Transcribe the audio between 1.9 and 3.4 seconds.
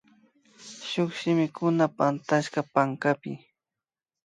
pactashka pankapi